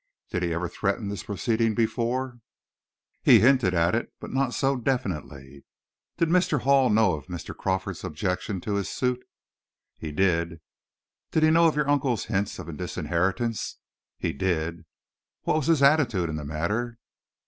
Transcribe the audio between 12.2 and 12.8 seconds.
hints of